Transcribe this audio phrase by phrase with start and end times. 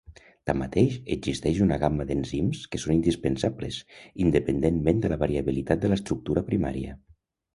[0.49, 3.77] Tanmateix, existeix una gamma d'enzims que són indispensables,
[4.25, 6.97] independentment de la variabilitat de l'estructura primària.